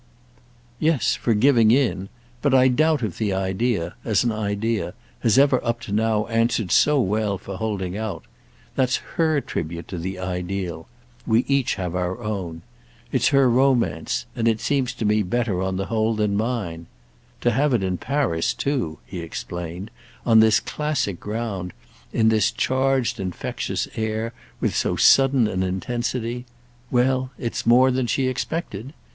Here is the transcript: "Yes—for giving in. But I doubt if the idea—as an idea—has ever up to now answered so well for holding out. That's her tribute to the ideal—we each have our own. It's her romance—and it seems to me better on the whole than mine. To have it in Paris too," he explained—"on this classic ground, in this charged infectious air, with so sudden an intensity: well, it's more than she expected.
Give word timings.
"Yes—for 0.79 1.35
giving 1.35 1.69
in. 1.69 2.09
But 2.41 2.55
I 2.55 2.69
doubt 2.69 3.03
if 3.03 3.19
the 3.19 3.33
idea—as 3.33 4.23
an 4.23 4.31
idea—has 4.31 5.37
ever 5.37 5.63
up 5.63 5.79
to 5.81 5.91
now 5.91 6.25
answered 6.25 6.71
so 6.71 6.99
well 6.99 7.37
for 7.37 7.57
holding 7.57 7.95
out. 7.95 8.23
That's 8.75 8.95
her 9.17 9.39
tribute 9.41 9.87
to 9.89 9.99
the 9.99 10.17
ideal—we 10.17 11.41
each 11.47 11.75
have 11.75 11.93
our 11.95 12.17
own. 12.17 12.63
It's 13.11 13.27
her 13.27 13.47
romance—and 13.47 14.47
it 14.47 14.59
seems 14.59 14.95
to 14.95 15.05
me 15.05 15.21
better 15.21 15.61
on 15.61 15.77
the 15.77 15.85
whole 15.85 16.15
than 16.15 16.35
mine. 16.35 16.87
To 17.41 17.51
have 17.51 17.71
it 17.71 17.83
in 17.83 17.99
Paris 17.99 18.55
too," 18.55 18.97
he 19.05 19.19
explained—"on 19.19 20.39
this 20.39 20.59
classic 20.59 21.19
ground, 21.19 21.73
in 22.11 22.29
this 22.29 22.49
charged 22.49 23.19
infectious 23.19 23.87
air, 23.95 24.33
with 24.59 24.75
so 24.75 24.95
sudden 24.95 25.47
an 25.47 25.61
intensity: 25.61 26.47
well, 26.89 27.29
it's 27.37 27.67
more 27.67 27.91
than 27.91 28.07
she 28.07 28.27
expected. 28.27 28.93